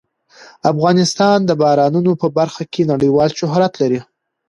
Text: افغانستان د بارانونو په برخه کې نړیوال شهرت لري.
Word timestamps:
افغانستان 0.71 1.37
د 1.45 1.51
بارانونو 1.61 2.11
په 2.21 2.27
برخه 2.37 2.63
کې 2.73 2.89
نړیوال 2.91 3.29
شهرت 3.39 3.73
لري. 3.81 3.99